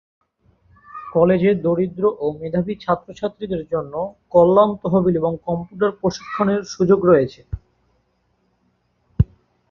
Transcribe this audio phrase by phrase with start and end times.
[1.13, 3.93] কলেজে দরিদ্র ও মেধাবী ছাত্রছাত্রীদের জন্য
[4.33, 7.41] কল্যাণ তহবিল এবং কম্পিউটার প্রশিক্ষণের সুযোগ রয়েছে।